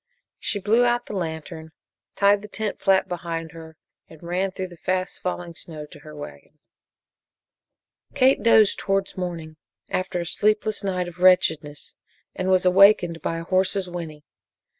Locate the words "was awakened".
12.49-13.21